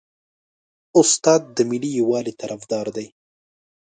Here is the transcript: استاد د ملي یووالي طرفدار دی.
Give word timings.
استاد 0.99 1.41
د 1.55 1.57
ملي 1.69 1.91
یووالي 1.99 2.33
طرفدار 2.41 2.87
دی. 2.97 3.07